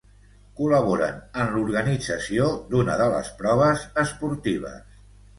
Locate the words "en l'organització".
1.41-2.47